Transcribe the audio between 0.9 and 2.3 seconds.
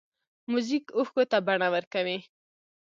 اوښکو ته بڼه ورکوي.